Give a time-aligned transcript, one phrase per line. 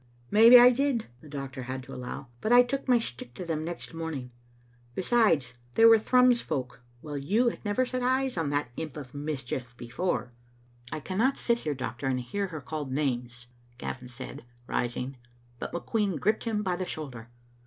[0.31, 2.25] "Maybe I did," the doctor had to allow.
[2.41, 4.31] "But I took my stick to them next morning.
[4.95, 9.13] Besides, they were Thrums folk, while you had never set eyes on that imp of
[9.13, 12.07] mischief before*" Digitized by VjOOQ IC 194 tCbe xmie Aitiiater." I cannot sit here, doctor,
[12.07, 15.17] and hear her called names, Gavin said, rising,
[15.59, 17.29] but McQueen gripped him by the shoulder.